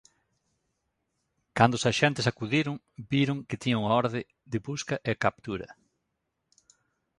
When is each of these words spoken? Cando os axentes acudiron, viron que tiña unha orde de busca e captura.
Cando 1.57 1.75
os 1.77 1.87
axentes 1.91 2.29
acudiron, 2.31 2.75
viron 3.13 3.37
que 3.47 3.59
tiña 3.61 3.81
unha 3.81 3.95
orde 4.01 4.21
de 4.51 4.59
busca 4.67 4.95
e 5.09 5.11
captura. 5.23 5.67